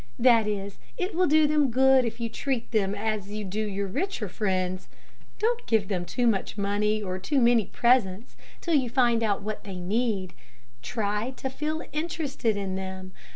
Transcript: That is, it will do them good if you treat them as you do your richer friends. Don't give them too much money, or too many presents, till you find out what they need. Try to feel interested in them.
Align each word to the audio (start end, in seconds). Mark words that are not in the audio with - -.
That 0.17 0.47
is, 0.47 0.79
it 0.97 1.13
will 1.13 1.27
do 1.27 1.45
them 1.45 1.69
good 1.69 2.05
if 2.05 2.19
you 2.19 2.27
treat 2.27 2.71
them 2.71 2.95
as 2.95 3.29
you 3.29 3.43
do 3.45 3.63
your 3.63 3.85
richer 3.85 4.27
friends. 4.27 4.87
Don't 5.37 5.63
give 5.67 5.89
them 5.89 6.05
too 6.05 6.25
much 6.25 6.57
money, 6.57 7.03
or 7.03 7.19
too 7.19 7.39
many 7.39 7.67
presents, 7.67 8.35
till 8.61 8.73
you 8.73 8.89
find 8.89 9.21
out 9.21 9.43
what 9.43 9.63
they 9.63 9.75
need. 9.75 10.33
Try 10.81 11.29
to 11.37 11.51
feel 11.51 11.83
interested 11.93 12.57
in 12.57 12.73
them. 12.73 13.11